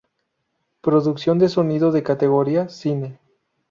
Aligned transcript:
Producción 0.81 1.37
de 1.37 1.47
sonido 1.47 1.91
de 1.91 2.01
categoría: 2.01 2.69
cine 2.69 3.19